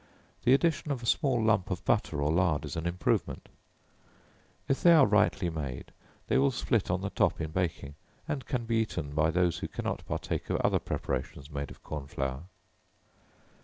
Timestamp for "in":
7.39-7.51